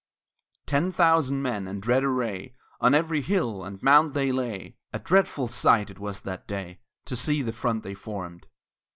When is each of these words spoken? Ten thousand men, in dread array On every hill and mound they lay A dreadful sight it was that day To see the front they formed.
Ten 0.65 0.91
thousand 0.91 1.43
men, 1.43 1.67
in 1.67 1.79
dread 1.79 2.03
array 2.03 2.55
On 2.79 2.95
every 2.95 3.21
hill 3.21 3.63
and 3.63 3.79
mound 3.83 4.15
they 4.15 4.31
lay 4.31 4.75
A 4.91 4.97
dreadful 4.97 5.47
sight 5.47 5.91
it 5.91 5.99
was 5.99 6.21
that 6.21 6.47
day 6.47 6.79
To 7.05 7.15
see 7.15 7.43
the 7.43 7.53
front 7.53 7.83
they 7.83 7.93
formed. 7.93 8.47